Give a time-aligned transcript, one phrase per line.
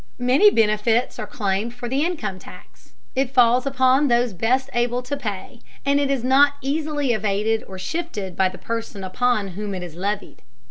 [0.17, 2.93] Many benefits are claimed for the income tax.
[3.15, 7.77] It falls upon those best able to pay, and it is not easily evaded or
[7.77, 10.41] shifted by the person upon whom it is levied.